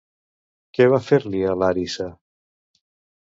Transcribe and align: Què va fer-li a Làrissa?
Què 0.77 0.85
va 0.93 0.99
fer-li 1.09 1.43
a 1.49 1.53
Làrissa? 1.65 2.09